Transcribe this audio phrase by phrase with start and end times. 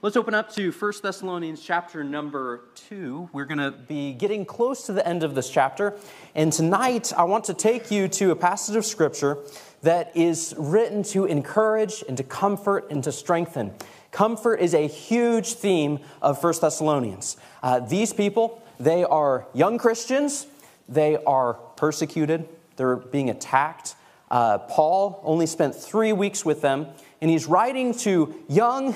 [0.00, 3.30] Let's open up to 1 Thessalonians chapter number 2.
[3.32, 5.96] We're going to be getting close to the end of this chapter.
[6.36, 9.38] And tonight, I want to take you to a passage of Scripture
[9.82, 13.72] that is written to encourage and to comfort and to strengthen.
[14.12, 17.36] Comfort is a huge theme of 1 Thessalonians.
[17.60, 20.46] Uh, these people, they are young Christians,
[20.88, 23.96] they are persecuted, they're being attacked.
[24.30, 26.86] Uh, Paul only spent three weeks with them,
[27.20, 28.94] and he's writing to young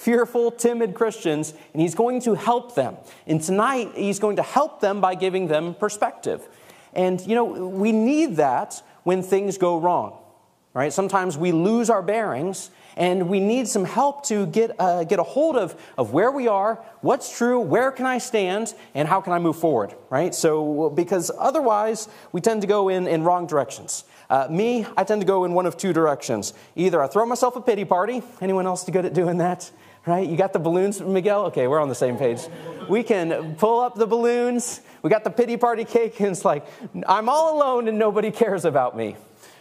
[0.00, 2.96] fearful, timid Christians, and he's going to help them.
[3.26, 6.40] And tonight, he's going to help them by giving them perspective.
[6.94, 10.16] And, you know, we need that when things go wrong,
[10.72, 10.92] right?
[10.92, 15.22] Sometimes we lose our bearings, and we need some help to get, uh, get a
[15.22, 19.34] hold of, of where we are, what's true, where can I stand, and how can
[19.34, 20.34] I move forward, right?
[20.34, 24.04] So, because otherwise, we tend to go in, in wrong directions.
[24.30, 26.54] Uh, me, I tend to go in one of two directions.
[26.74, 28.22] Either I throw myself a pity party.
[28.40, 29.70] Anyone else good at doing that?
[30.06, 30.28] Right?
[30.28, 31.46] You got the balloons, Miguel?
[31.46, 32.40] Okay, we're on the same page.
[32.88, 34.80] We can pull up the balloons.
[35.02, 36.66] We got the pity party cake, and it's like,
[37.06, 39.16] I'm all alone and nobody cares about me.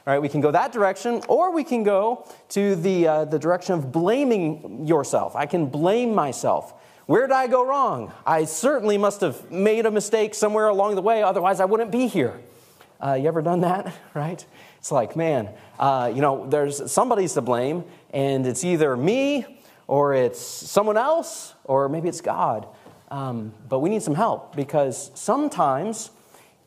[0.08, 3.38] All right, we can go that direction, or we can go to the, uh, the
[3.38, 5.36] direction of blaming yourself.
[5.36, 6.74] I can blame myself.
[7.06, 8.14] Where did I go wrong?
[8.26, 12.08] I certainly must have made a mistake somewhere along the way, otherwise, I wouldn't be
[12.08, 12.40] here.
[13.00, 14.44] Uh, you ever done that, right?
[14.80, 19.59] It's like, man, uh, you know, there's somebody's to blame, and it's either me
[19.90, 22.68] or it's someone else, or maybe it's God.
[23.10, 26.12] Um, but we need some help because sometimes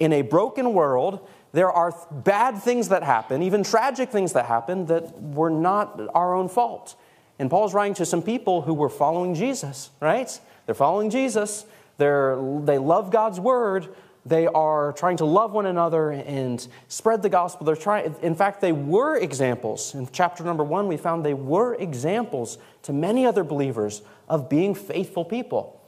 [0.01, 4.87] in a broken world, there are bad things that happen, even tragic things that happen,
[4.87, 6.97] that were not our own fault.
[7.39, 10.41] And Paul's writing to some people who were following Jesus, right?
[10.67, 11.65] They're following Jesus.
[11.99, 17.29] They're, they love God's word, they are trying to love one another and spread the
[17.29, 17.67] gospel.
[17.67, 19.95] They're trying, in fact, they were examples.
[19.95, 24.75] In chapter number one, we found they were examples to many other believers of being
[24.75, 25.81] faithful people.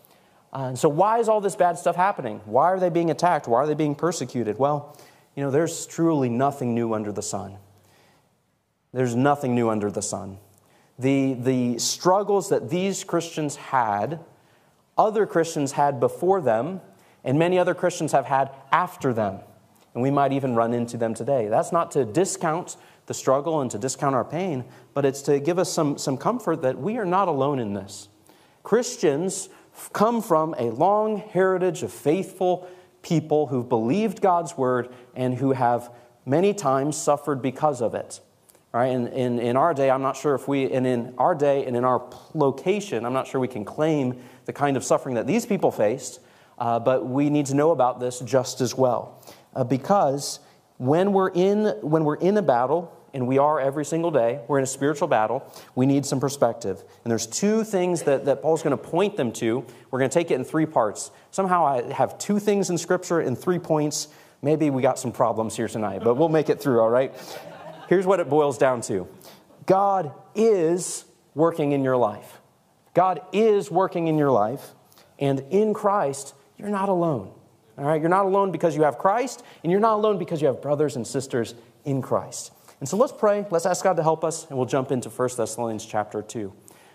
[0.52, 2.40] Uh, and so, why is all this bad stuff happening?
[2.44, 3.46] Why are they being attacked?
[3.46, 4.58] Why are they being persecuted?
[4.58, 4.96] Well,
[5.36, 7.58] you know, there's truly nothing new under the sun.
[8.92, 10.38] There's nothing new under the sun.
[10.98, 14.20] The, the struggles that these Christians had,
[14.96, 16.80] other Christians had before them,
[17.24, 19.40] and many other Christians have had after them.
[19.94, 21.48] And we might even run into them today.
[21.48, 22.76] That's not to discount
[23.06, 26.62] the struggle and to discount our pain, but it's to give us some, some comfort
[26.62, 28.08] that we are not alone in this.
[28.62, 29.48] Christians
[29.92, 32.68] come from a long heritage of faithful
[33.02, 35.90] people who've believed God's word and who have
[36.24, 38.20] many times suffered because of it.
[38.72, 38.86] Right?
[38.86, 41.76] and in, in our day, I'm not sure if we, and in our day and
[41.76, 45.46] in our location, I'm not sure we can claim the kind of suffering that these
[45.46, 46.18] people faced,
[46.58, 49.20] uh, but we need to know about this just as well.
[49.54, 50.40] Uh, because
[50.78, 54.58] when we're, in, when we're in a battle, and we are every single day, we're
[54.58, 56.82] in a spiritual battle, we need some perspective.
[57.04, 59.64] And there's two things that, that Paul's going to point them to.
[59.90, 61.12] We're going to take it in three parts.
[61.30, 64.08] Somehow I have two things in Scripture in three points.
[64.42, 67.14] Maybe we got some problems here tonight, but we'll make it through, all right?
[67.88, 69.08] Here's what it boils down to
[69.64, 71.04] God is
[71.34, 72.40] working in your life.
[72.94, 74.74] God is working in your life,
[75.18, 77.32] and in Christ, you're not alone.
[77.76, 80.46] All right, you're not alone because you have Christ, and you're not alone because you
[80.46, 81.54] have brothers and sisters
[81.84, 82.52] in Christ.
[82.78, 83.46] And so let's pray.
[83.50, 86.52] Let's ask God to help us, and we'll jump into 1 Thessalonians chapter 2.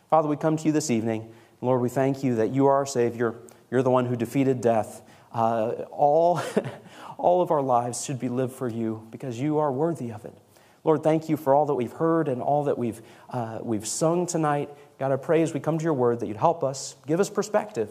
[0.09, 1.31] Father, we come to you this evening.
[1.61, 3.35] Lord, we thank you that you are our Savior.
[3.69, 5.01] You're the one who defeated death.
[5.33, 6.41] Uh, all,
[7.17, 10.37] all of our lives should be lived for you because you are worthy of it.
[10.85, 14.25] Lord, thank you for all that we've heard and all that we've, uh, we've sung
[14.25, 14.69] tonight.
[14.97, 17.29] God, I pray as we come to your word that you'd help us, give us
[17.29, 17.89] perspective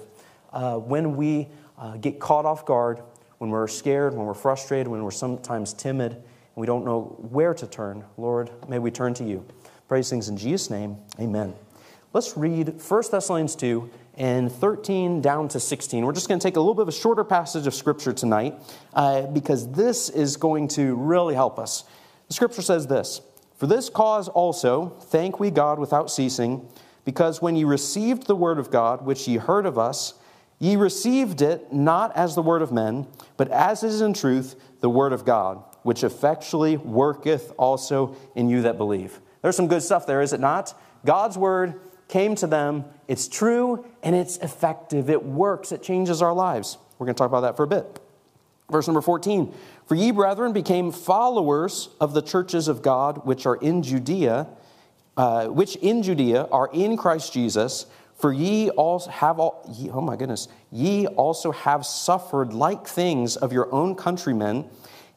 [0.53, 1.49] uh, when we
[1.79, 3.01] uh, get caught off guard,
[3.39, 6.23] when we're scared, when we're frustrated, when we're sometimes timid, and
[6.57, 8.05] we don't know where to turn.
[8.17, 9.47] Lord, may we turn to you.
[9.87, 10.99] Praise things in Jesus' name.
[11.21, 11.55] Amen.
[12.13, 16.05] Let's read 1 Thessalonians 2 and 13 down to 16.
[16.05, 18.55] We're just going to take a little bit of a shorter passage of Scripture tonight
[18.95, 21.85] uh, because this is going to really help us.
[22.27, 23.21] The Scripture says this
[23.57, 26.67] For this cause also thank we God without ceasing,
[27.05, 30.15] because when ye received the word of God, which ye heard of us,
[30.59, 33.07] Ye received it not as the word of men,
[33.37, 38.63] but as is in truth the word of God, which effectually worketh also in you
[38.63, 39.21] that believe.
[39.43, 40.79] There's some good stuff there, is it not?
[41.05, 45.11] God's word came to them, it's true, and it's effective.
[45.11, 46.79] It works, it changes our lives.
[46.99, 48.01] We're going to talk about that for a bit.
[48.71, 49.55] Verse number 14
[49.87, 54.49] For ye, brethren, became followers of the churches of God which are in Judea,
[55.17, 57.87] uh, which in Judea are in Christ Jesus
[58.19, 63.37] for ye also have all, ye, oh my goodness, ye also have suffered like things
[63.37, 64.69] of your own countrymen,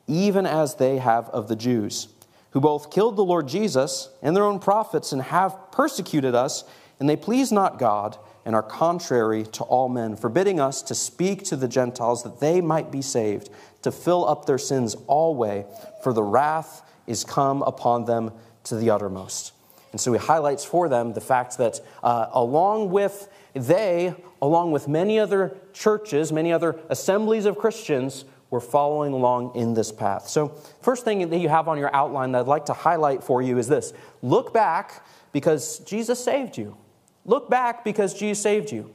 [0.07, 2.09] even as they have of the Jews,
[2.51, 6.63] who both killed the Lord Jesus and their own prophets, and have persecuted us,
[6.99, 11.43] And they please not God and are contrary to all men, forbidding us to speak
[11.45, 13.49] to the Gentiles that they might be saved,
[13.81, 15.65] to fill up their sins alway,
[16.03, 18.31] for the wrath is come upon them
[18.65, 19.53] to the uttermost.
[19.91, 24.87] And so he highlights for them the fact that uh, along with they, along with
[24.87, 30.27] many other churches, many other assemblies of Christians, were following along in this path.
[30.27, 30.49] So,
[30.81, 33.57] first thing that you have on your outline that I'd like to highlight for you
[33.57, 36.77] is this look back because Jesus saved you.
[37.25, 38.91] Look back because Jesus saved you.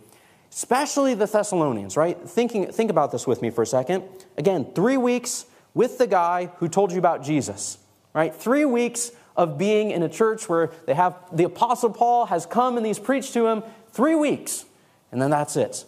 [0.51, 2.19] Especially the Thessalonians, right?
[2.29, 4.05] Thinking, think about this with me for a second.
[4.37, 7.79] Again, three weeks with the guy who told you about Jesus,
[8.15, 8.35] right?
[8.35, 12.77] Three weeks of being in a church where they have the Apostle Paul has come
[12.77, 13.63] and he's preached to him
[13.93, 14.65] three weeks,
[15.13, 15.85] and then that's it.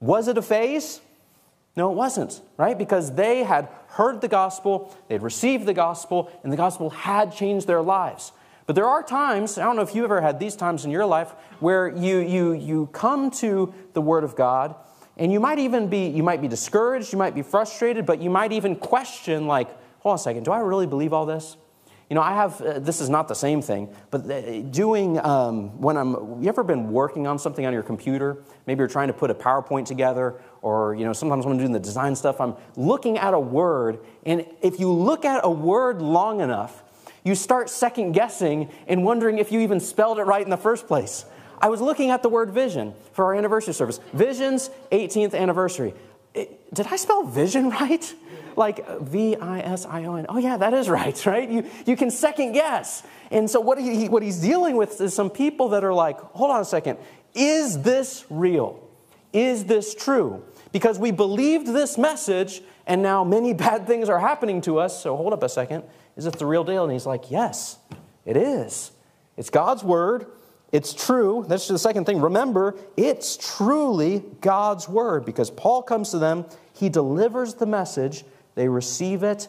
[0.00, 1.00] Was it a phase?
[1.76, 2.76] No, it wasn't, right?
[2.76, 7.66] Because they had heard the gospel, they'd received the gospel, and the gospel had changed
[7.66, 8.32] their lives.
[8.66, 11.06] But there are times, I don't know if you've ever had these times in your
[11.06, 14.74] life, where you, you, you come to the Word of God
[15.16, 18.28] and you might even be, you might be discouraged, you might be frustrated, but you
[18.28, 19.68] might even question, like,
[20.00, 21.56] hold on a second, do I really believe all this?
[22.08, 25.80] You know, I have, uh, this is not the same thing, but uh, doing, um,
[25.80, 28.44] when I'm, you ever been working on something on your computer?
[28.66, 31.72] Maybe you're trying to put a PowerPoint together, or, you know, sometimes when I'm doing
[31.72, 36.00] the design stuff, I'm looking at a word, and if you look at a word
[36.00, 36.84] long enough,
[37.24, 40.86] you start second guessing and wondering if you even spelled it right in the first
[40.86, 41.24] place.
[41.58, 43.98] I was looking at the word vision for our anniversary service.
[44.12, 45.92] Vision's 18th anniversary.
[46.34, 48.14] It, did I spell vision right?
[48.56, 50.26] Like uh, V I S I O N.
[50.28, 51.48] Oh, yeah, that is right, right?
[51.48, 53.02] You, you can second guess.
[53.30, 56.50] And so, what, he, what he's dealing with is some people that are like, hold
[56.50, 56.98] on a second,
[57.34, 58.82] is this real?
[59.32, 60.42] Is this true?
[60.72, 65.02] Because we believed this message, and now many bad things are happening to us.
[65.02, 65.84] So, hold up a second.
[66.16, 66.84] Is it the real deal?
[66.84, 67.78] And he's like, Yes,
[68.24, 68.90] it is.
[69.36, 70.26] It's God's word.
[70.72, 71.44] It's true.
[71.48, 72.20] That's the second thing.
[72.20, 76.44] Remember, it's truly God's word because Paul comes to them,
[76.74, 78.24] he delivers the message,
[78.56, 79.46] they receive it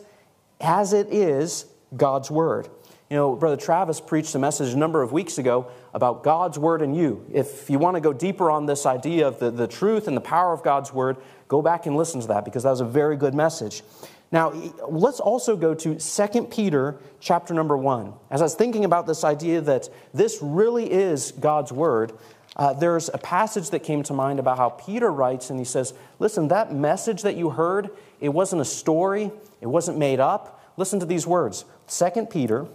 [0.61, 1.65] as it is
[1.95, 2.69] God's word.
[3.09, 6.81] You know, Brother Travis preached a message a number of weeks ago about God's word
[6.81, 7.25] and you.
[7.33, 10.21] If you want to go deeper on this idea of the, the truth and the
[10.21, 11.15] power of God's word,
[11.47, 13.81] go back and listen to that because that was a very good message.
[14.29, 14.51] Now,
[14.89, 18.13] let's also go to 2 Peter chapter number 1.
[18.29, 22.11] As I was thinking about this idea that this really is God's word,
[22.57, 25.93] uh, there's a passage that came to mind about how Peter writes, and he says,
[26.19, 29.31] Listen, that message that you heard, it wasn't a story,
[29.61, 30.61] it wasn't made up.
[30.77, 32.67] Listen to these words 2 Peter,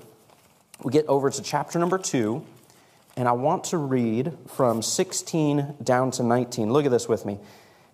[0.83, 2.44] we get over to chapter number 2,
[3.17, 6.73] and I want to read from 16 down to 19.
[6.73, 7.39] Look at this with me.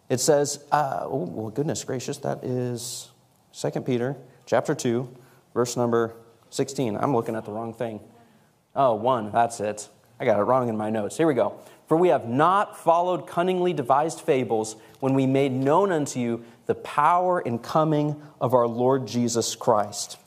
[0.09, 3.11] It says, uh, oh, well, goodness gracious, that is
[3.53, 4.17] 2 Peter
[4.47, 5.09] chapter 2,
[5.53, 6.15] verse number
[6.51, 6.97] 16.
[6.97, 8.01] I'm looking at the wrong thing.
[8.75, 9.89] Oh, 1, that's it.
[10.21, 11.17] I got it wrong in my notes.
[11.17, 11.61] Here we go.
[11.87, 16.75] For we have not followed cunningly devised fables when we made known unto you the
[16.77, 20.19] power and coming of our Lord Jesus Christ.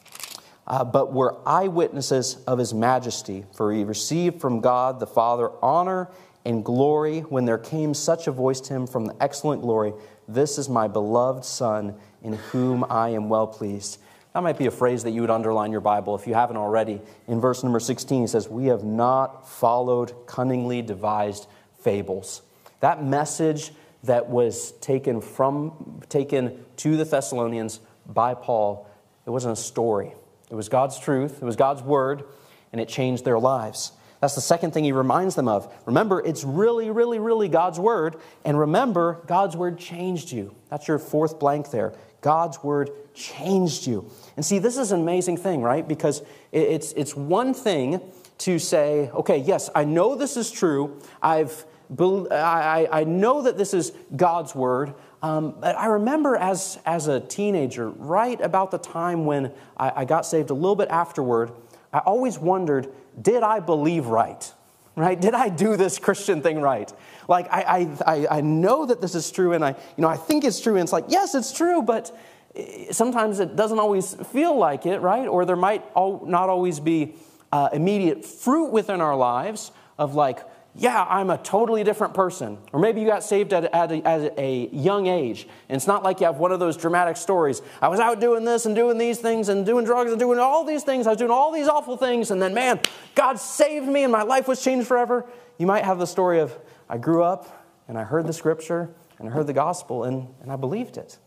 [0.65, 6.09] Uh, but were eyewitnesses of his majesty, for he received from God the Father honor
[6.43, 9.93] and glory when there came such a voice to him from the excellent glory
[10.27, 13.99] This is my beloved Son in whom I am well pleased.
[14.33, 17.01] That might be a phrase that you would underline your Bible if you haven't already.
[17.27, 21.47] In verse number 16, he says, We have not followed cunningly devised
[21.81, 22.41] fables.
[22.79, 28.89] That message that was taken from taken to the Thessalonians by Paul,
[29.25, 30.13] it wasn't a story.
[30.49, 32.23] It was God's truth, it was God's word,
[32.71, 33.93] and it changed their lives.
[34.21, 35.73] That's the second thing he reminds them of.
[35.87, 38.17] Remember, it's really, really, really God's word.
[38.45, 40.55] And remember, God's word changed you.
[40.69, 41.93] That's your fourth blank there.
[42.21, 44.11] God's word changed you.
[44.35, 45.87] And see, this is an amazing thing, right?
[45.87, 47.99] Because it's, it's one thing
[48.39, 50.99] to say, okay, yes, I know this is true.
[51.19, 51.65] I've,
[51.99, 54.93] I, know that this is God's word.
[55.21, 60.05] Um, but I remember as, as a teenager, right about the time when I, I
[60.05, 61.51] got saved, a little bit afterward,
[61.93, 64.51] I always wondered, did I believe right?
[64.95, 65.19] right?
[65.19, 66.91] Did I do this Christian thing right?
[67.27, 70.43] Like, I, I, I know that this is true, and I, you know, I think
[70.43, 72.17] it's true, and it's like, yes, it's true, but
[72.55, 75.27] eh, sometimes it doesn't always feel like it, right?
[75.27, 77.15] Or there might not always be
[77.51, 80.39] uh, immediate fruit within our lives of like,
[80.73, 82.57] yeah, I'm a totally different person.
[82.71, 85.45] Or maybe you got saved at, at, a, at, a, young age.
[85.67, 87.61] And it's not like you have one of those dramatic stories.
[87.81, 90.63] I was out doing this and doing these things and doing drugs and doing all
[90.63, 91.07] these things.
[91.07, 92.31] I was doing all these awful things.
[92.31, 92.79] And then, man,
[93.15, 95.25] God saved me and my life was changed forever.
[95.57, 96.57] You might have the story of
[96.89, 100.51] I grew up and I heard the scripture and I heard the gospel and, and
[100.51, 101.17] I believed it.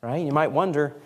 [0.00, 0.26] Right?
[0.26, 0.96] You might wonder,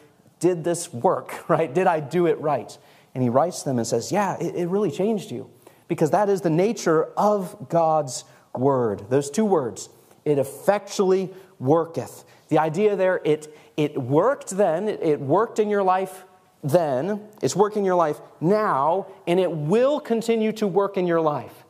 [0.41, 1.45] did this work?
[1.49, 1.73] Right?
[1.73, 2.77] Did I do it right?
[3.15, 5.51] And he writes them and says, yeah, it, it really changed you.
[5.89, 8.25] Because that is the nature of God's
[8.55, 9.09] word.
[9.11, 9.89] Those two words,
[10.25, 12.25] it effectually worketh.
[12.49, 16.25] The idea there, it, it worked then, it, it worked in your life
[16.63, 21.21] then, it's working in your life now, and it will continue to work in your
[21.21, 21.65] life.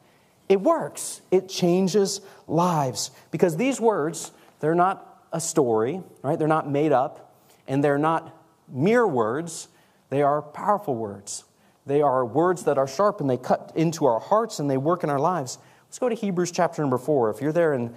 [0.49, 3.11] It works, it changes lives.
[3.31, 4.31] Because these words,
[4.61, 6.39] they're not a story, right?
[6.39, 7.35] They're not made up,
[7.67, 8.35] and they're not
[8.69, 9.69] mere words,
[10.09, 11.45] they are powerful words.
[11.87, 15.05] They are words that are sharp and they cut into our hearts and they work
[15.05, 15.59] in our lives.
[15.87, 17.31] Let's go to Hebrews chapter number four.
[17.31, 17.95] If you're there in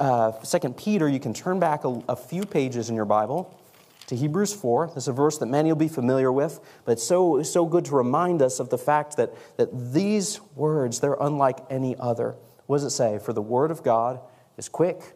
[0.00, 0.32] uh,
[0.76, 3.56] Peter, you can turn back a, a few pages in your Bible
[4.08, 4.88] to Hebrews 4.
[4.88, 7.84] This is a verse that many will be familiar with, but it's so, so good
[7.84, 12.34] to remind us of the fact that, that these words, they're unlike any other.
[12.66, 13.20] What does it say?
[13.20, 14.20] For the word of God
[14.56, 15.14] is quick,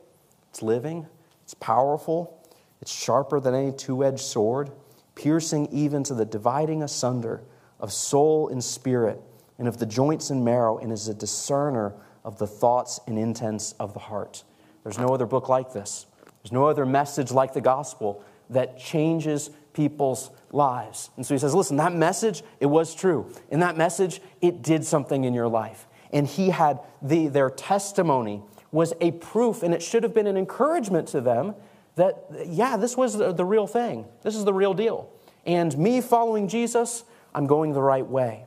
[0.51, 1.09] it's living,
[1.43, 2.41] it's powerful,
[2.81, 4.71] it's sharper than any two edged sword,
[5.17, 7.43] piercing even to the dividing asunder
[7.81, 9.21] of soul and spirit,
[9.59, 13.73] and of the joints and marrow, and is a discerner of the thoughts and intents
[13.79, 14.45] of the heart.
[14.83, 16.07] There's no other book like this.
[16.43, 21.11] There's no other message like the gospel that changes people's lives.
[21.17, 23.31] And so he says, listen, that message, it was true.
[23.51, 25.87] In that message, it did something in your life.
[26.13, 30.37] And he had the, their testimony was a proof, and it should have been an
[30.37, 31.55] encouragement to them
[31.97, 34.05] that, yeah, this was the, the real thing.
[34.23, 35.11] This is the real deal.
[35.47, 37.05] And me following Jesus,
[37.35, 38.45] I'm going the right way.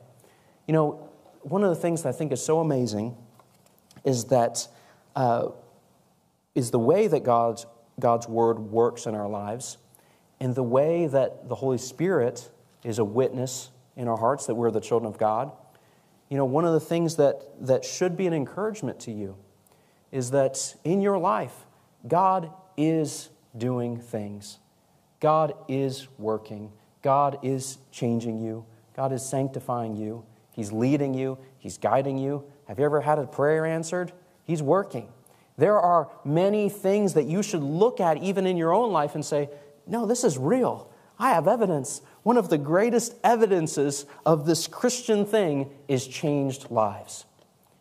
[0.66, 1.10] You know,
[1.42, 3.16] one of the things that I think is so amazing
[4.04, 4.66] is that
[5.16, 5.48] uh,
[6.54, 7.66] is the way that God's,
[7.98, 9.78] God's word works in our lives
[10.40, 12.50] and the way that the Holy Spirit
[12.84, 15.52] is a witness in our hearts that we're the children of God.
[16.28, 19.36] You know, one of the things that, that should be an encouragement to you
[20.12, 21.66] is that in your life,
[22.06, 24.58] God is doing things.
[25.20, 26.70] God is working.
[27.02, 28.64] God is changing you.
[28.98, 30.24] God is sanctifying you.
[30.50, 31.38] He's leading you.
[31.60, 32.42] He's guiding you.
[32.66, 34.10] Have you ever had a prayer answered?
[34.42, 35.08] He's working.
[35.56, 39.24] There are many things that you should look at even in your own life and
[39.24, 39.50] say,
[39.86, 40.90] no, this is real.
[41.16, 42.00] I have evidence.
[42.24, 47.24] One of the greatest evidences of this Christian thing is changed lives.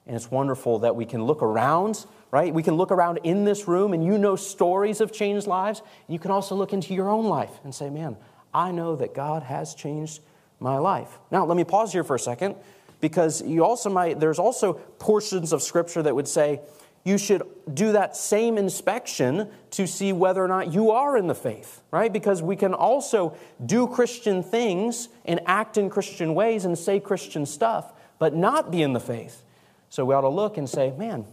[0.06, 2.54] And it's wonderful that we can look around, right?
[2.54, 5.82] We can look around in this room and you know stories of changed lives.
[6.08, 8.18] You can also look into your own life and say, man,
[8.54, 10.22] I know that God has changed
[10.60, 11.20] my life.
[11.32, 12.56] Now, let me pause here for a second
[13.00, 16.62] because you also might, there's also portions of Scripture that would say,
[17.04, 21.36] you should do that same inspection to see whether or not you are in the
[21.36, 22.12] faith, right?
[22.12, 27.46] Because we can also do Christian things and act in Christian ways and say Christian
[27.46, 29.44] stuff, but not be in the faith.
[29.90, 31.26] So we ought to look and say, man,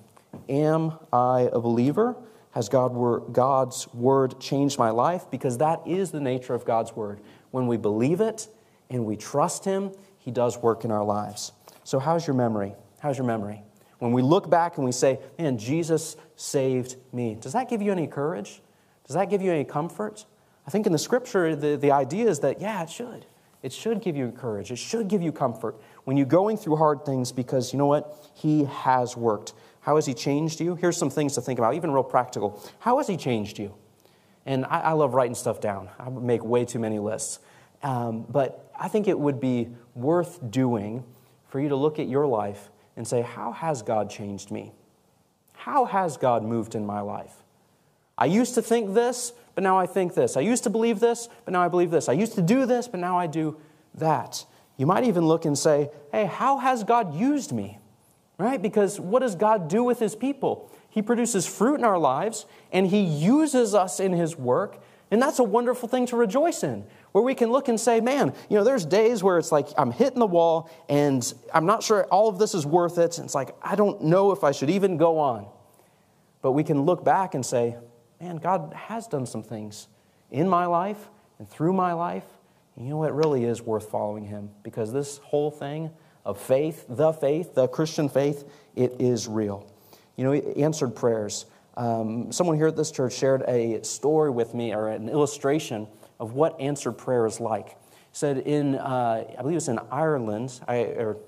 [0.48, 2.14] am I a believer?
[2.52, 5.28] Has God God's word changed my life?
[5.28, 7.18] Because that is the nature of God's word.
[7.50, 8.46] When we believe it
[8.90, 11.52] and we trust Him, He does work in our lives.
[11.84, 12.74] So, how's your memory?
[13.00, 13.62] How's your memory?
[13.98, 17.92] When we look back and we say, man, Jesus saved me, does that give you
[17.92, 18.60] any courage?
[19.06, 20.24] Does that give you any comfort?
[20.66, 23.26] I think in the scripture, the, the idea is that, yeah, it should.
[23.62, 24.70] It should give you courage.
[24.70, 28.14] It should give you comfort when you're going through hard things because you know what?
[28.34, 29.54] He has worked.
[29.80, 30.74] How has He changed you?
[30.74, 32.62] Here's some things to think about, even real practical.
[32.78, 33.74] How has He changed you?
[34.46, 37.38] And I, I love writing stuff down, I make way too many lists.
[37.84, 41.04] Um, but I think it would be worth doing
[41.46, 44.72] for you to look at your life and say, How has God changed me?
[45.52, 47.34] How has God moved in my life?
[48.16, 50.36] I used to think this, but now I think this.
[50.36, 52.08] I used to believe this, but now I believe this.
[52.08, 53.56] I used to do this, but now I do
[53.96, 54.44] that.
[54.76, 57.78] You might even look and say, Hey, how has God used me?
[58.38, 58.60] Right?
[58.60, 60.70] Because what does God do with his people?
[60.88, 64.82] He produces fruit in our lives, and he uses us in his work.
[65.10, 68.34] And that's a wonderful thing to rejoice in where we can look and say, man,
[68.50, 72.06] you know, there's days where it's like I'm hitting the wall and I'm not sure
[72.06, 73.18] all of this is worth it.
[73.18, 75.46] And it's like, I don't know if I should even go on.
[76.42, 77.76] But we can look back and say,
[78.20, 79.86] man, God has done some things
[80.32, 82.24] in my life and through my life.
[82.76, 85.92] You know, it really is worth following Him because this whole thing
[86.24, 88.44] of faith, the faith, the Christian faith,
[88.74, 89.70] it is real.
[90.16, 91.46] You know, answered prayers.
[91.76, 95.86] Um, someone here at this church shared a story with me or an illustration
[96.20, 97.68] of what answered prayer is like.
[97.68, 97.74] He
[98.12, 101.18] said in, uh, I believe it's in Ireland, I, or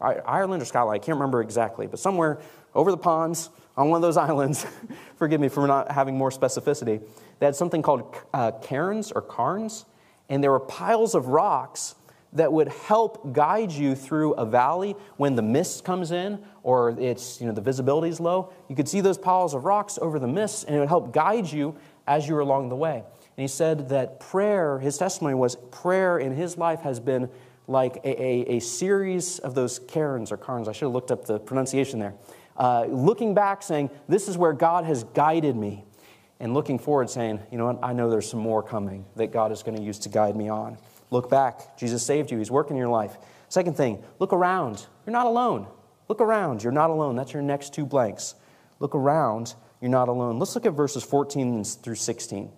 [0.00, 2.40] Ireland or Scotland, I can't remember exactly, but somewhere
[2.74, 4.66] over the ponds on one of those islands,
[5.16, 7.02] forgive me for not having more specificity,
[7.38, 9.86] they had something called uh, cairns or cairns,
[10.28, 11.94] and there were piles of rocks
[12.34, 17.40] that would help guide you through a valley when the mist comes in or it's
[17.40, 20.26] you know the visibility is low you could see those piles of rocks over the
[20.26, 23.04] mist and it would help guide you as you were along the way
[23.36, 27.28] and he said that prayer, his testimony was prayer in his life has been
[27.66, 30.68] like a, a, a series of those cairns or carns.
[30.68, 32.14] I should have looked up the pronunciation there.
[32.56, 35.84] Uh, looking back, saying, This is where God has guided me.
[36.38, 37.78] And looking forward, saying, You know what?
[37.82, 40.48] I know there's some more coming that God is going to use to guide me
[40.48, 40.78] on.
[41.10, 41.76] Look back.
[41.76, 43.16] Jesus saved you, He's working in your life.
[43.48, 44.86] Second thing, look around.
[45.06, 45.66] You're not alone.
[46.08, 46.62] Look around.
[46.62, 47.16] You're not alone.
[47.16, 48.34] That's your next two blanks.
[48.78, 49.54] Look around.
[49.80, 50.38] You're not alone.
[50.38, 52.50] Let's look at verses 14 through 16.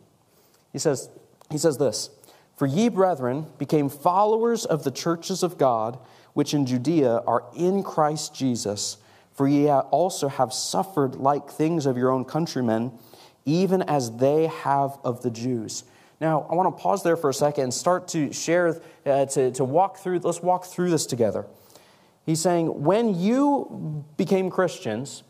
[0.76, 1.08] He says,
[1.50, 2.10] he says this
[2.54, 5.98] For ye, brethren, became followers of the churches of God,
[6.34, 8.98] which in Judea are in Christ Jesus.
[9.32, 12.92] For ye also have suffered like things of your own countrymen,
[13.46, 15.84] even as they have of the Jews.
[16.20, 19.52] Now, I want to pause there for a second and start to share, uh, to,
[19.52, 21.46] to walk through, let's walk through this together.
[22.26, 25.22] He's saying, when you became Christians,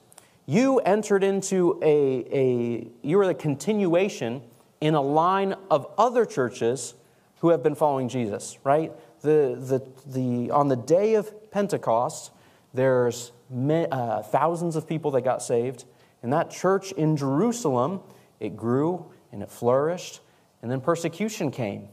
[0.45, 4.43] you entered into a, a you were the continuation
[4.81, 6.95] in a line of other churches
[7.41, 8.93] who have been following Jesus, right?
[9.23, 12.31] The, the, the, on the day of Pentecost,
[12.75, 15.85] there's uh, thousands of people that got saved.
[16.23, 18.01] And that church in Jerusalem,
[18.41, 20.21] it grew and it flourished.
[20.63, 21.89] And then persecution came.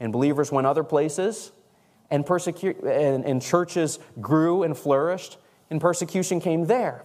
[0.00, 1.52] And believers went other places.
[2.10, 5.38] And, persecu- and, and churches grew and flourished.
[5.70, 7.04] And persecution came there.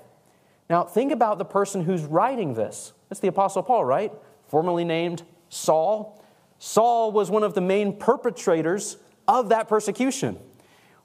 [0.69, 2.93] Now, think about the person who's writing this.
[3.09, 4.11] It's the Apostle Paul, right?
[4.49, 6.21] Formerly named Saul.
[6.57, 10.37] Saul was one of the main perpetrators of that persecution.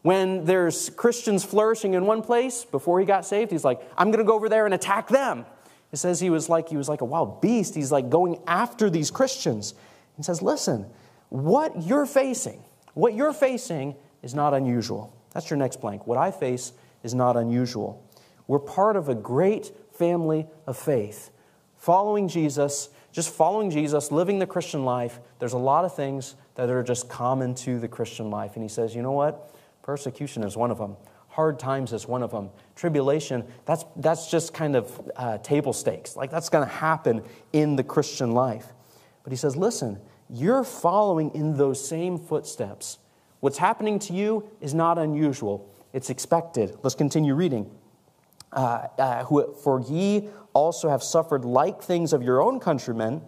[0.03, 4.19] When there's Christians flourishing in one place, before he got saved, he's like, I'm going
[4.19, 5.47] to go over there and attack them.
[5.95, 7.77] It says he was like he was like a wild beast.
[7.77, 9.75] He's like going after these Christians.
[10.17, 10.87] He says, "Listen,
[11.29, 16.05] what you're facing, what you're facing is not unusual." That's your next blank.
[16.09, 16.73] What I face
[17.05, 18.03] is not unusual.
[18.49, 21.31] We're part of a great family of faith.
[21.77, 26.68] Following Jesus, just following Jesus, living the Christian life, there's a lot of things that
[26.68, 28.54] are just common to the Christian life.
[28.54, 29.54] And he says, you know what?
[29.83, 30.97] Persecution is one of them.
[31.28, 32.50] Hard times is one of them.
[32.75, 36.16] Tribulation, that's, that's just kind of uh, table stakes.
[36.16, 38.66] Like that's going to happen in the Christian life.
[39.23, 42.99] But he says, listen, you're following in those same footsteps.
[43.39, 46.78] What's happening to you is not unusual, it's expected.
[46.82, 47.71] Let's continue reading
[48.54, 53.21] uh, uh, who, for ye also have suffered like things of your own countrymen,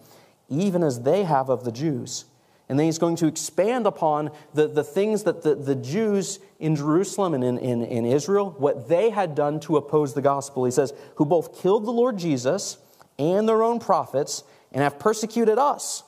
[0.49, 2.25] even as they have of the Jews.
[2.69, 6.75] And then he's going to expand upon the, the things that the, the Jews in
[6.75, 10.65] Jerusalem and in, in, in Israel, what they had done to oppose the gospel.
[10.65, 12.79] He says, who both killed the Lord Jesus
[13.19, 16.03] and their own prophets, and have persecuted us.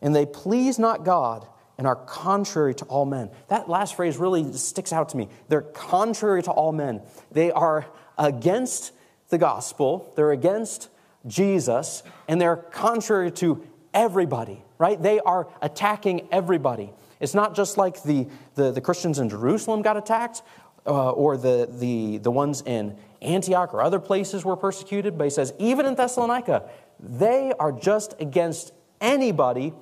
[0.00, 1.46] And they please not God
[1.78, 3.30] and are contrary to all men.
[3.48, 5.28] That last phrase really sticks out to me.
[5.48, 7.02] They're contrary to all men.
[7.32, 7.86] They are
[8.18, 8.92] against
[9.28, 10.88] the gospel, they're against
[11.26, 15.00] Jesus, and they're contrary to everybody, right?
[15.00, 16.92] They are attacking everybody.
[17.20, 20.42] It's not just like the, the, the Christians in Jerusalem got attacked
[20.86, 25.30] uh, or the, the, the ones in Antioch or other places were persecuted, but he
[25.30, 29.72] says, even in Thessalonica, they are just against anybody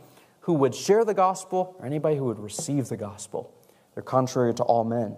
[0.41, 3.53] who would share the gospel or anybody who would receive the gospel.
[3.95, 5.17] They're contrary to all men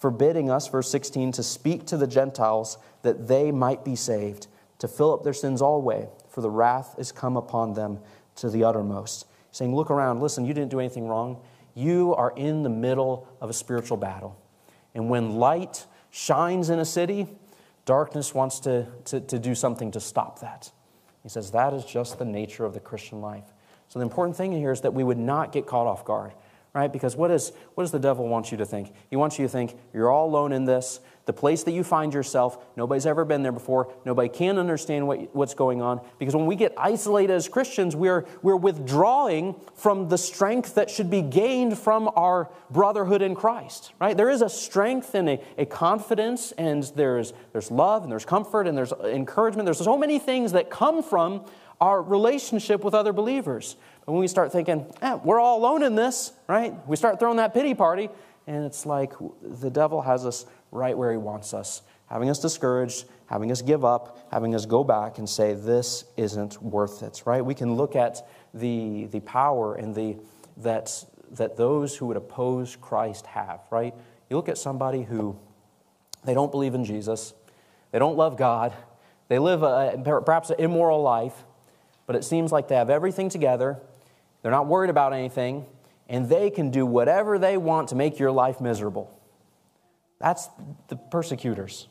[0.00, 4.88] forbidding us, verse 16, to speak to the Gentiles that they might be saved, to
[4.88, 8.00] fill up their sins always, for the wrath is come upon them
[8.36, 9.26] to the uttermost.
[9.52, 11.40] Saying, Look around, listen, you didn't do anything wrong.
[11.74, 14.40] You are in the middle of a spiritual battle.
[14.94, 17.28] And when light shines in a city,
[17.84, 20.72] darkness wants to, to, to do something to stop that.
[21.22, 23.44] He says that is just the nature of the Christian life.
[23.88, 26.32] So the important thing here is that we would not get caught off guard
[26.72, 26.92] right?
[26.92, 28.92] Because what, is, what does the devil want you to think?
[29.08, 31.00] He wants you to think you're all alone in this.
[31.26, 33.92] The place that you find yourself, nobody's ever been there before.
[34.04, 36.00] Nobody can understand what, what's going on.
[36.18, 41.10] Because when we get isolated as Christians, we're, we're withdrawing from the strength that should
[41.10, 44.16] be gained from our brotherhood in Christ, right?
[44.16, 48.66] There is a strength and a, a confidence, and there's, there's love, and there's comfort,
[48.66, 49.66] and there's encouragement.
[49.66, 51.44] There's so many things that come from
[51.80, 53.76] our relationship with other believers.
[54.10, 56.74] When we start thinking, eh, we're all alone in this, right?
[56.88, 58.08] We start throwing that pity party,
[58.48, 63.04] and it's like the devil has us right where he wants us, having us discouraged,
[63.26, 67.44] having us give up, having us go back and say, this isn't worth it, right?
[67.44, 70.16] We can look at the, the power and the,
[70.56, 73.94] that, that those who would oppose Christ have, right?
[74.28, 75.38] You look at somebody who
[76.24, 77.32] they don't believe in Jesus,
[77.92, 78.72] they don't love God,
[79.28, 81.44] they live a, perhaps an immoral life,
[82.08, 83.80] but it seems like they have everything together.
[84.42, 85.66] They're not worried about anything,
[86.08, 89.16] and they can do whatever they want to make your life miserable.
[90.18, 90.48] That's
[90.88, 91.88] the persecutors,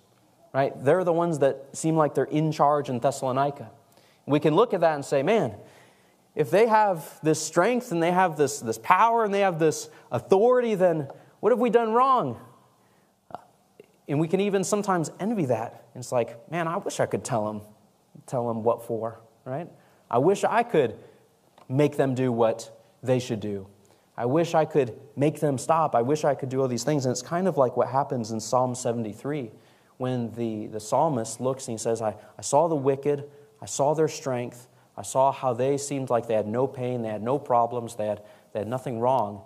[0.54, 0.74] right?
[0.84, 3.72] They're the ones that seem like they're in charge in Thessalonica.
[4.26, 5.56] We can look at that and say, man,
[6.36, 9.90] if they have this strength and they have this, this power and they have this
[10.12, 11.08] authority, then
[11.40, 12.40] What have we done wrong?
[14.08, 15.86] And we can even sometimes envy that.
[15.96, 17.62] It's like, man, I wish I could tell them,
[18.26, 19.68] tell them what for, right?
[20.10, 20.98] I wish I could
[21.70, 23.68] make them do what they should do.
[24.18, 25.96] I wish I could make them stop.
[25.96, 27.06] I wish I could do all these things.
[27.06, 29.52] And it's kind of like what happens in Psalm 73
[29.98, 33.30] when the, the psalmist looks and he says, I, I saw the wicked,
[33.62, 37.10] I saw their strength, I saw how they seemed like they had no pain, they
[37.10, 38.22] had no problems, they had,
[38.54, 39.42] they had nothing wrong,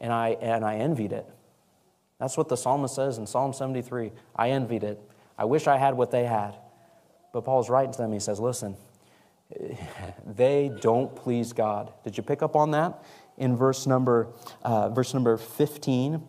[0.00, 1.26] and I, and I envied it.
[2.18, 4.12] That's what the psalmist says in Psalm 73.
[4.36, 5.00] I envied it.
[5.36, 6.56] I wish I had what they had.
[7.32, 8.76] But Paul's writing to them, he says, Listen,
[10.26, 11.92] they don't please God.
[12.04, 13.02] Did you pick up on that?
[13.38, 14.28] In verse number,
[14.62, 16.22] uh, verse number 15,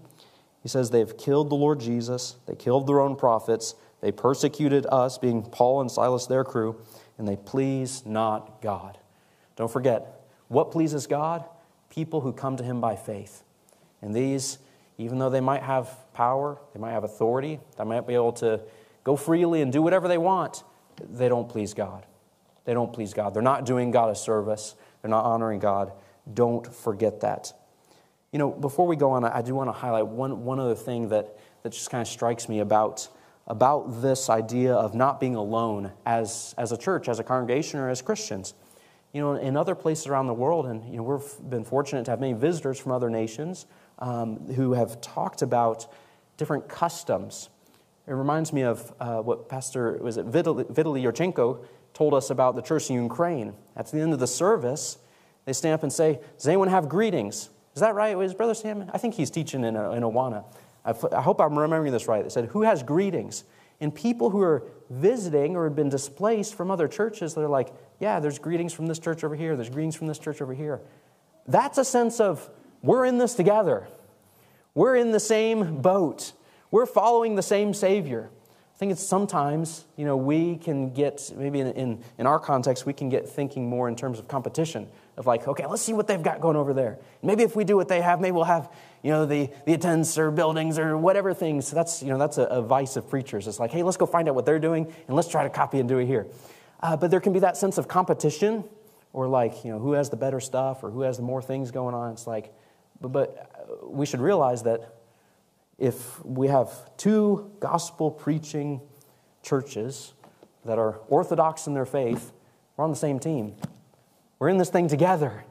[0.61, 5.17] he says, They've killed the Lord Jesus, they killed their own prophets, they persecuted us,
[5.17, 6.81] being Paul and Silas, their crew,
[7.17, 8.97] and they please not God.
[9.55, 11.45] Don't forget, what pleases God?
[11.89, 13.43] People who come to him by faith.
[14.01, 14.57] And these
[14.97, 18.61] even though they might have power, they might have authority, they might be able to
[19.03, 20.63] go freely and do whatever they want,
[21.11, 22.05] they don't please God.
[22.65, 23.33] They don't please God.
[23.33, 25.91] They're not doing God a service, they're not honoring God.
[26.33, 27.53] Don't forget that.
[28.31, 31.09] You know, before we go on, I do want to highlight one, one other thing
[31.09, 33.07] that, that just kind of strikes me about,
[33.45, 37.89] about this idea of not being alone as, as a church, as a congregation, or
[37.89, 38.55] as Christians.
[39.11, 42.11] You know, in other places around the world, and you know, we've been fortunate to
[42.11, 43.67] have many visitors from other nations
[43.99, 45.85] um, who have talked about
[46.37, 47.49] different customs.
[48.07, 51.03] It reminds me of uh, what Pastor was it Vitaly, Vitaly
[51.93, 53.53] told us about the church in Ukraine.
[53.75, 54.97] At the end of the service,
[55.45, 58.15] they stand up and say, "Does anyone have greetings?" Is that right?
[58.17, 58.89] Was Brother Sam?
[58.93, 60.43] I think he's teaching in, uh, in Awana.
[60.85, 62.23] I hope I'm remembering this right.
[62.23, 63.45] They said, "Who has greetings?"
[63.79, 68.19] And people who are visiting or have been displaced from other churches, they're like, "Yeah,
[68.19, 69.55] there's greetings from this church over here.
[69.55, 70.81] There's greetings from this church over here."
[71.47, 72.49] That's a sense of
[72.81, 73.87] we're in this together.
[74.75, 76.33] We're in the same boat.
[76.69, 78.29] We're following the same Savior.
[78.73, 82.87] I think it's sometimes, you know, we can get, maybe in, in, in, our context,
[82.87, 86.07] we can get thinking more in terms of competition, of like, okay, let's see what
[86.07, 86.97] they've got going over there.
[87.21, 88.71] Maybe if we do what they have, maybe we'll have,
[89.03, 91.67] you know, the, the attendants or buildings or whatever things.
[91.67, 93.47] So that's, you know, that's a, a, vice of preachers.
[93.47, 95.79] It's like, hey, let's go find out what they're doing and let's try to copy
[95.79, 96.25] and do it here.
[96.81, 98.63] Uh, but there can be that sense of competition
[99.13, 101.69] or like, you know, who has the better stuff or who has the more things
[101.69, 102.13] going on.
[102.13, 102.51] It's like,
[102.99, 104.95] but, but we should realize that
[105.83, 108.79] if we have two gospel preaching
[109.41, 110.13] churches
[110.63, 112.31] that are orthodox in their faith,
[112.77, 113.55] we're on the same team.
[114.39, 115.43] We're in this thing together.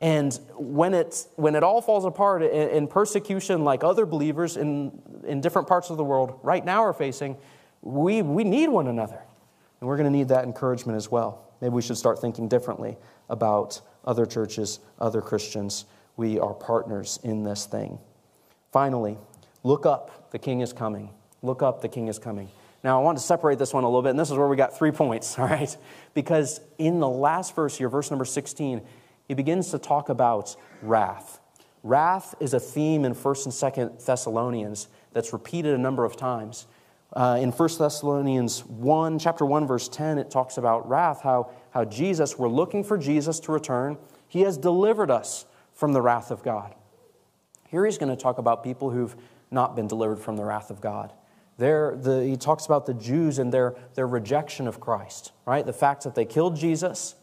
[0.00, 4.90] And when it, when it all falls apart in, in, persecution, like other believers in,
[5.24, 7.36] in different parts of the world right now are facing,
[7.82, 9.20] we, we need one another.
[9.80, 11.52] And we're going to need that encouragement as well.
[11.60, 12.96] Maybe we should start thinking differently
[13.28, 15.84] about other churches, other Christians
[16.16, 17.98] we are partners in this thing.
[18.72, 19.18] Finally,
[19.62, 21.10] look up, the king is coming.
[21.42, 22.48] Look up, the king is coming.
[22.84, 24.56] Now, I want to separate this one a little bit, and this is where we
[24.56, 25.76] got three points, all right?
[26.14, 28.82] Because in the last verse here, verse number 16,
[29.28, 31.40] he begins to talk about wrath.
[31.82, 36.66] Wrath is a theme in 1st and 2nd Thessalonians that's repeated a number of times.
[37.12, 41.84] Uh, in 1 Thessalonians 1, chapter 1, verse 10, it talks about wrath, how, how
[41.84, 43.98] Jesus, we're looking for Jesus to return.
[44.28, 45.44] He has delivered us
[45.74, 46.74] from the wrath of God.
[47.68, 49.14] Here he's going to talk about people who've
[49.52, 51.12] not been delivered from the wrath of God.
[51.58, 55.64] The, he talks about the Jews and their, their rejection of Christ, right?
[55.64, 57.14] The fact that they killed Jesus,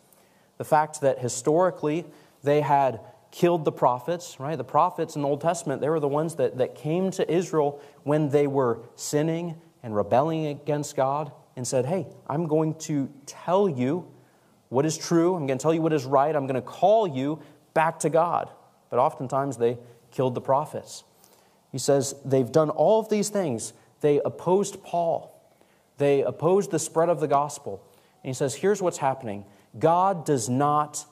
[0.57, 2.05] the fact that historically
[2.43, 4.57] they had killed the prophets, right?
[4.57, 7.81] The prophets in the Old Testament, they were the ones that, that came to Israel
[8.03, 13.67] when they were sinning and rebelling against God and said, Hey, I'm going to tell
[13.67, 14.07] you
[14.69, 15.35] what is true.
[15.35, 16.35] I'm going to tell you what is right.
[16.35, 17.41] I'm going to call you
[17.73, 18.49] back to God.
[18.89, 19.77] But oftentimes they
[20.11, 21.03] killed the prophets.
[21.71, 23.73] He says they've done all of these things.
[24.01, 25.35] They opposed Paul,
[25.97, 27.83] they opposed the spread of the gospel.
[28.23, 29.45] And he says, here's what's happening
[29.77, 31.05] God does not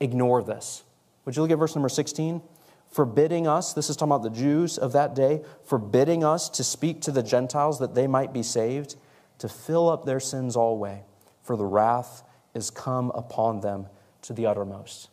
[0.00, 0.84] ignore this.
[1.24, 2.42] Would you look at verse number 16?
[2.90, 7.00] Forbidding us, this is talking about the Jews of that day, forbidding us to speak
[7.02, 8.94] to the Gentiles that they might be saved,
[9.38, 11.00] to fill up their sins always,
[11.42, 12.22] for the wrath
[12.54, 13.86] is come upon them
[14.22, 15.08] to the uttermost.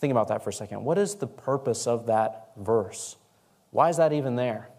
[0.00, 0.82] Think about that for a second.
[0.82, 3.16] What is the purpose of that verse?
[3.70, 4.70] Why is that even there?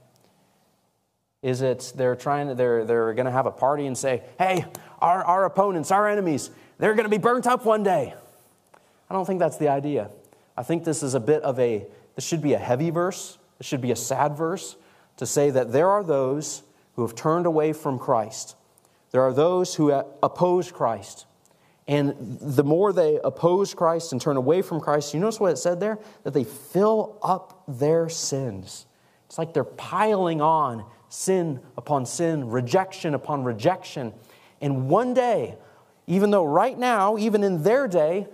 [1.44, 4.66] Is it they're trying to, they're they're gonna have a party and say, hey,
[5.00, 8.14] our, our opponents, our enemies, they're gonna be burnt up one day.
[9.10, 10.10] I don't think that's the idea.
[10.58, 13.68] I think this is a bit of a this should be a heavy verse, this
[13.68, 14.76] should be a sad verse
[15.18, 16.64] to say that there are those
[16.96, 18.56] who have turned away from Christ.
[19.12, 21.26] There are those who oppose Christ.
[21.92, 25.58] And the more they oppose Christ and turn away from Christ, you notice what it
[25.58, 26.00] said there?
[26.24, 28.86] That they fill up their sins.
[29.26, 34.14] It's like they're piling on sin upon sin, rejection upon rejection.
[34.62, 35.58] And one day,
[36.08, 38.30] even though right now, even in their day,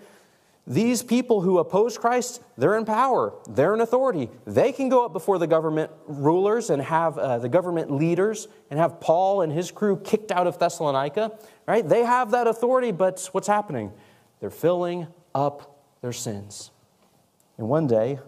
[0.70, 4.30] these people who oppose Christ, they're in power, they're in authority.
[4.46, 8.78] They can go up before the government rulers and have uh, the government leaders and
[8.78, 11.32] have Paul and his crew kicked out of Thessalonica,
[11.66, 11.88] right?
[11.88, 13.94] They have that authority, but what's happening?
[14.42, 16.72] They're filling up their sins.
[17.58, 18.20] And one day,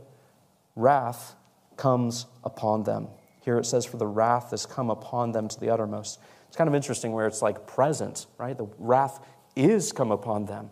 [0.77, 1.35] wrath
[1.75, 3.09] comes upon them.
[3.41, 6.19] Here it says, For the wrath has come upon them to the uttermost.
[6.47, 8.57] It's kind of interesting where it's like present, right?
[8.57, 9.25] The wrath
[9.57, 10.69] is come upon them.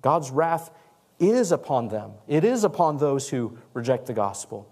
[0.00, 0.70] God's wrath
[1.30, 2.12] is upon them.
[2.26, 4.68] It is upon those who reject the gospel.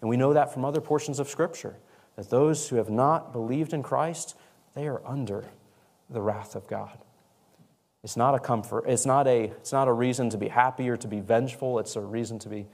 [0.00, 1.76] And we know that from other portions of Scripture,
[2.16, 4.36] that those who have not believed in Christ,
[4.74, 5.44] they are under
[6.10, 6.98] the wrath of God.
[8.04, 10.96] It's not a comfort, it's not a, it's not a reason to be happy or
[10.96, 12.66] to be vengeful, it's a reason to be,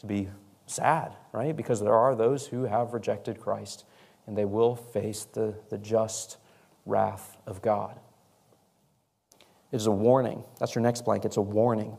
[0.00, 0.28] to be
[0.66, 1.56] sad, right?
[1.56, 3.84] Because there are those who have rejected Christ,
[4.26, 6.38] and they will face the, the just
[6.86, 8.00] wrath of God.
[9.70, 10.42] It is a warning.
[10.58, 11.24] That's your next blank.
[11.24, 11.96] It's a warning.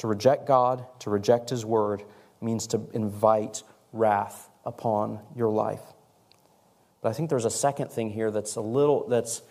[0.00, 2.02] To reject God, to reject His word,
[2.40, 5.82] means to invite wrath upon your life.
[7.02, 9.42] But I think there's a second thing here that's a little that's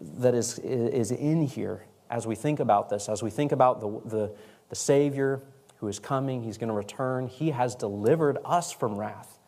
[0.00, 3.88] that is is in here as we think about this, as we think about the
[4.08, 4.32] the,
[4.68, 5.42] the Savior
[5.78, 7.26] who is coming, He's going to return.
[7.26, 9.40] He has delivered us from wrath.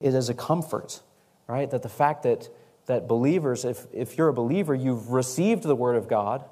[0.00, 1.00] It is a comfort,
[1.46, 1.70] right?
[1.70, 2.48] That the fact that
[2.86, 6.44] that believers, if, if you're a believer, you've received the Word of God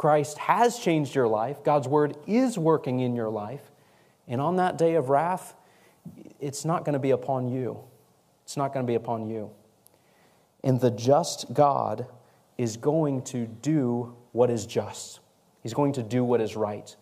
[0.00, 1.62] Christ has changed your life.
[1.62, 3.70] God's word is working in your life.
[4.26, 5.54] And on that day of wrath,
[6.40, 7.78] it's not going to be upon you.
[8.44, 9.50] It's not going to be upon you.
[10.64, 12.06] And the just God
[12.56, 15.20] is going to do what is just,
[15.62, 16.96] He's going to do what is right.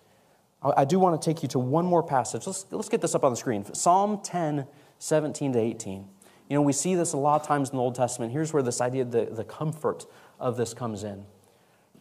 [0.61, 2.49] I do want to take you to one more passage.
[2.49, 4.67] Let's, let's get this up on the screen Psalm 10,
[4.99, 6.05] 17 to 18.
[6.49, 8.33] You know, we see this a lot of times in the Old Testament.
[8.33, 10.05] Here's where this idea, the, the comfort
[10.41, 11.25] of this comes in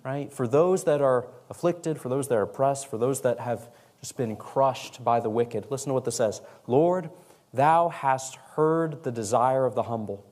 [0.07, 0.31] right?
[0.31, 4.15] For those that are afflicted, for those that are oppressed, for those that have just
[4.15, 5.67] been crushed by the wicked.
[5.69, 7.09] Listen to what this says Lord,
[7.53, 10.25] thou hast heard the desire of the humble.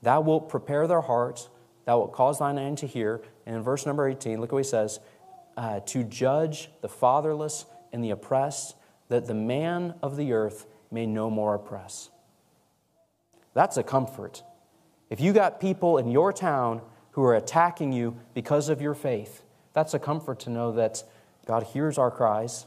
[0.00, 1.50] Thou wilt prepare their hearts,
[1.84, 3.20] thou wilt cause thine end to hear.
[3.44, 4.98] And in verse number 18, look what he says
[5.58, 8.76] uh, to judge the fatherless and the oppressed,
[9.08, 12.08] that the man of the earth may no more oppress.
[13.52, 14.42] That's a comfort.
[15.10, 16.80] If you got people in your town
[17.18, 19.42] who are attacking you because of your faith.
[19.72, 21.02] That's a comfort to know that
[21.48, 22.66] God hears our cries,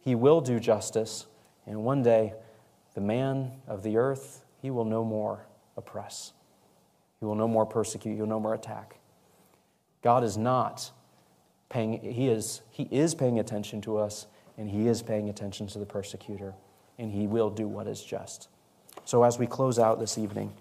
[0.00, 1.26] He will do justice,
[1.66, 2.34] and one day
[2.94, 6.32] the man of the earth, he will no more oppress.
[7.18, 9.00] He will no more persecute, he will no more attack.
[10.00, 10.92] God is not
[11.68, 15.80] paying, he is, he is paying attention to us, and he is paying attention to
[15.80, 16.54] the persecutor,
[17.00, 18.46] and he will do what is just.
[19.04, 20.52] So as we close out this evening,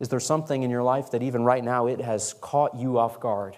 [0.00, 3.18] is there something in your life that even right now it has caught you off
[3.20, 3.56] guard?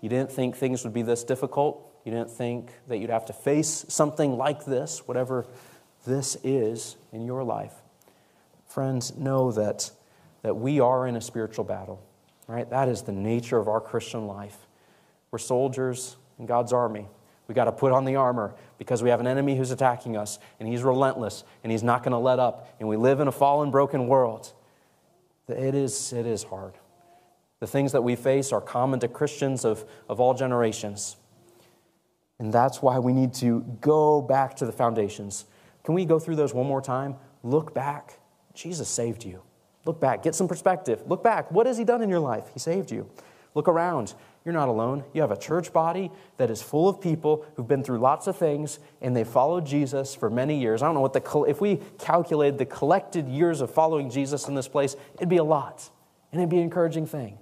[0.00, 1.82] You didn't think things would be this difficult.
[2.04, 5.46] You didn't think that you'd have to face something like this, whatever
[6.06, 7.72] this is in your life.
[8.68, 9.90] Friends, know that,
[10.42, 12.02] that we are in a spiritual battle,
[12.46, 12.68] right?
[12.68, 14.56] That is the nature of our Christian life.
[15.30, 17.08] We're soldiers in God's army.
[17.48, 20.38] We got to put on the armor because we have an enemy who's attacking us,
[20.58, 22.74] and he's relentless, and he's not going to let up.
[22.80, 24.52] And we live in a fallen, broken world.
[25.48, 26.74] It is, it is hard.
[27.60, 31.16] The things that we face are common to Christians of, of all generations.
[32.38, 35.46] And that's why we need to go back to the foundations.
[35.84, 37.16] Can we go through those one more time?
[37.42, 38.18] Look back.
[38.52, 39.42] Jesus saved you.
[39.84, 40.22] Look back.
[40.22, 41.02] Get some perspective.
[41.06, 41.50] Look back.
[41.50, 42.50] What has He done in your life?
[42.52, 43.08] He saved you.
[43.54, 44.14] Look around.
[44.46, 45.02] You're not alone.
[45.12, 48.36] You have a church body that is full of people who've been through lots of
[48.36, 50.82] things and they followed Jesus for many years.
[50.82, 54.54] I don't know what the, if we calculated the collected years of following Jesus in
[54.54, 55.90] this place, it'd be a lot.
[56.30, 57.38] And it'd be an encouraging thing,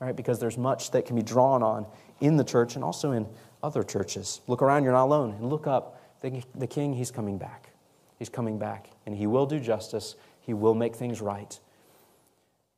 [0.00, 0.16] right?
[0.16, 1.86] Because there's much that can be drawn on
[2.20, 3.28] in the church and also in
[3.62, 4.40] other churches.
[4.48, 5.36] Look around, you're not alone.
[5.38, 6.02] And look up.
[6.22, 7.70] The, the king, he's coming back.
[8.18, 8.90] He's coming back.
[9.06, 11.56] And he will do justice, he will make things right.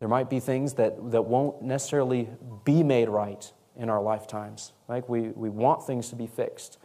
[0.01, 2.29] There might be things that, that won't necessarily
[2.65, 4.73] be made right in our lifetimes.
[4.89, 6.79] Like we, we want things to be fixed.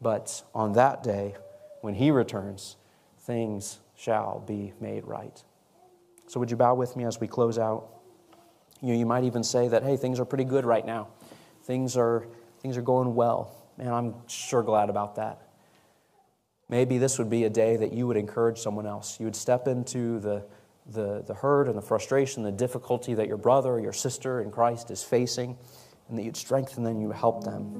[0.00, 1.34] But on that day,
[1.82, 2.76] when He returns,
[3.20, 5.44] things shall be made right.
[6.26, 7.88] So, would you bow with me as we close out?
[8.80, 11.08] You, know, you might even say that, hey, things are pretty good right now.
[11.64, 12.26] Things are,
[12.60, 13.54] things are going well.
[13.76, 15.42] Man, I'm sure glad about that.
[16.70, 19.20] Maybe this would be a day that you would encourage someone else.
[19.20, 20.44] You would step into the,
[20.86, 24.50] the, the hurt and the frustration, the difficulty that your brother or your sister in
[24.50, 25.58] Christ is facing
[26.10, 27.72] and that you'd strengthen them, you help them.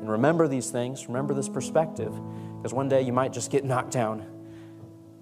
[0.00, 2.14] And remember these things, remember this perspective,
[2.56, 4.24] because one day you might just get knocked down,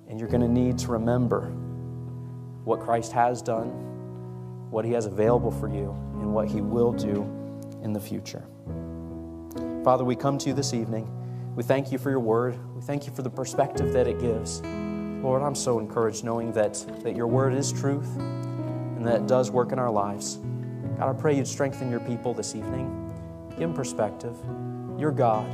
[0.09, 1.51] and you're going to need to remember
[2.64, 3.68] what Christ has done,
[4.71, 7.23] what he has available for you, and what he will do
[7.83, 8.44] in the future.
[9.85, 11.11] Father, we come to you this evening.
[11.55, 12.59] We thank you for your word.
[12.75, 14.61] We thank you for the perspective that it gives.
[14.62, 19.51] Lord, I'm so encouraged knowing that, that your word is truth and that it does
[19.51, 20.38] work in our lives.
[20.99, 22.89] God, I pray you'd strengthen your people this evening.
[23.51, 24.37] Give them perspective.
[24.99, 25.49] You're God.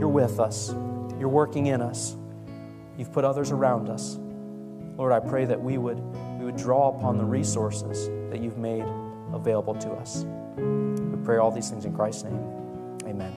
[0.00, 0.74] You're with us.
[1.18, 2.16] You're working in us.
[2.96, 4.18] You've put others around us.
[4.96, 5.98] Lord, I pray that we would,
[6.38, 8.84] we would draw upon the resources that you've made
[9.34, 10.24] available to us.
[10.56, 12.55] We pray all these things in Christ's name.